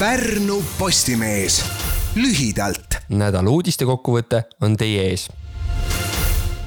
[0.00, 1.64] Pärnu Postimees
[2.16, 2.94] lühidalt.
[3.08, 5.26] nädala uudiste kokkuvõte on teie ees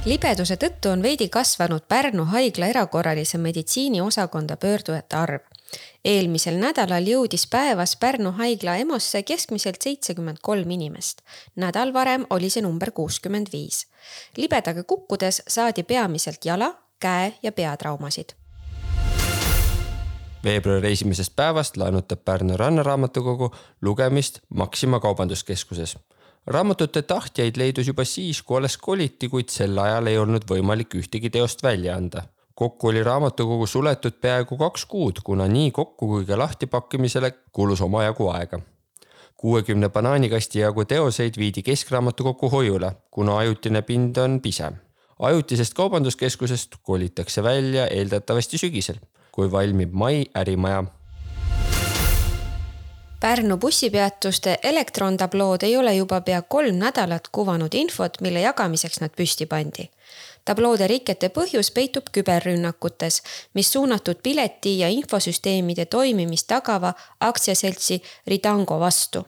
[0.06, 5.42] libeduse tõttu on veidi kasvanud Pärnu haigla erakorralise meditsiini osakonda pöördujate arv.
[6.06, 11.22] eelmisel nädalal jõudis päevas Pärnu haigla EMO-sse keskmiselt seitsekümmend kolm inimest.
[11.56, 13.88] nädal varem oli see number kuuskümmend viis.
[14.38, 18.43] libedaga kukkudes saadi peamiselt jala, käe ja peatraumasid
[20.44, 25.98] veebruari esimesest päevast laenutab Pärnu Rannaraamatukogu lugemist Maxima kaubanduskeskuses.
[26.48, 31.30] raamatute tahtjaid leidus juba siis, kui alles koliti, kuid sel ajal ei olnud võimalik ühtegi
[31.30, 32.24] teost välja anda.
[32.56, 38.30] kokku oli raamatukogu suletud peaaegu kaks kuud, kuna nii kokku kui ka lahtipakkimisele kulus omajagu
[38.30, 38.60] aega
[39.38, 44.74] kuuekümne banaanikasti jagu teoseid viidi Keskraamatukokku hoiule, kuna ajutine pind on pisem.
[45.20, 48.96] ajutisest kaubanduskeskusest kolitakse välja eeldatavasti sügisel
[49.34, 50.84] kui valmib Mai ärimaja.
[53.20, 59.46] Pärnu bussipeatuste elektrontablood ei ole juba pea kolm nädalat kuvanud infot, mille jagamiseks nad püsti
[59.46, 59.90] pandi.
[60.46, 63.22] tabloode rikete põhjus peitub küberrünnakutes,
[63.54, 69.26] mis suunatud pileti ja infosüsteemide toimimist tagava aktsiaseltsi Ridango vastu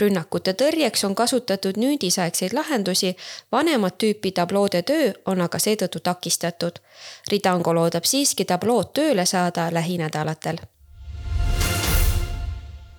[0.00, 3.16] rünnakute tõrjeks on kasutatud nüüdisaegseid lahendusi,
[3.52, 6.80] vanemat tüüpi tabloode töö on aga seetõttu takistatud.
[7.32, 10.60] Ridango loodab siiski tablood tööle saada lähinädalatel.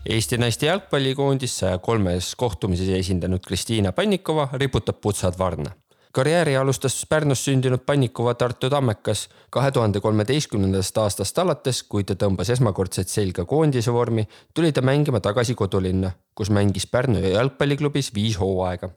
[0.07, 5.73] Eesti naiste jalgpallikoondis saja kolmes kohtumises esindanud Kristiina Pannikova riputab putsad varna
[6.17, 12.49] karjääri alustas Pärnus sündinud Pannikova Tartu tammekas kahe tuhande kolmeteistkümnendast aastast alates, kui ta tõmbas
[12.55, 14.23] esmakordselt selga koondise vormi,
[14.53, 18.89] tuli ta mängima tagasi kodulinna, kus mängis Pärnu jalgpalliklubis viis hooaega.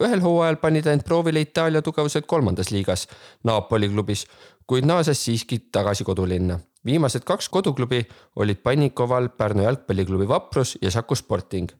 [0.00, 3.08] ühel hooajal pani ta end proovile Itaalia tugevuselt kolmandas liigas,
[3.44, 4.26] Napoli klubis,
[4.66, 6.60] kuid naases siiski tagasi kodulinna.
[6.84, 11.70] viimased kaks koduklubi olid Pannikoval Pärnu jalgpalliklubi Vaprus ja Saku Sporting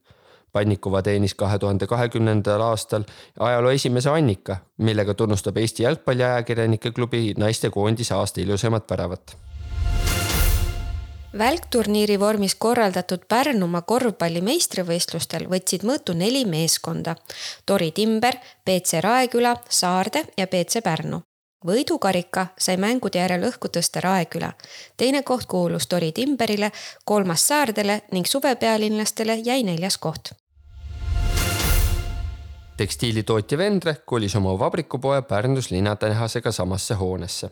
[0.53, 3.05] Pannikova teenis kahe tuhande kahekümnendal aastal
[3.41, 9.37] ajaloo esimese Annika, millega tunnustab Eesti Jalgpalliajakirjanike Klubi naistekoondise aasta ilusaimat väravat
[11.39, 17.17] välkturniiri vormis korraldatud Pärnumaa korvpalli meistrivõistlustel võtsid mõõtu neli meeskonda.
[17.67, 18.37] Tori Timber,
[18.67, 21.23] BC Raeküla, Saarde ja BC Pärnu.
[21.67, 24.53] võidukarika sai mängude järel õhku tõsta Raeküla.
[24.97, 26.73] teine koht kuulus Tori Timberile,
[27.05, 30.42] kolmas Saardele ning suvepealinlastele jäi neljas koht
[32.83, 37.51] tekstiilitootja Vendre kolis oma vabrikupoe Pärnus linnatehasega samasse hoonesse.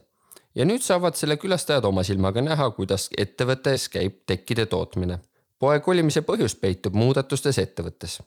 [0.55, 5.19] ja nüüd saavad selle külastajad oma silmaga näha, kuidas ettevõttes käib tekkide tootmine.
[5.59, 8.23] poe kolimise põhjus peitub muudatustes ettevõttes.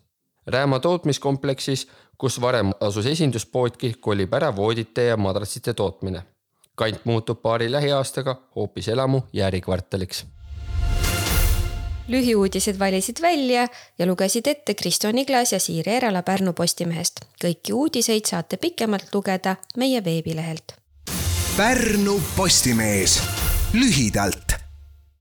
[0.47, 1.87] Rääma tootmiskompleksis,
[2.17, 6.23] kus varem asus esinduspoodki, kolib ära voodite ja madratsite tootmine.
[6.75, 10.25] kant muutub paari lähiaastaga hoopis elamu ja ärikvartaliks
[12.07, 13.67] lühiuudised valisid välja
[13.99, 17.19] ja lugesid ette Kristo Niglas ja Siiri Erala Pärnu Postimehest.
[17.43, 20.75] kõiki uudiseid saate pikemalt lugeda meie veebilehelt.
[21.57, 23.21] Pärnu Postimees
[23.73, 24.62] lühidalt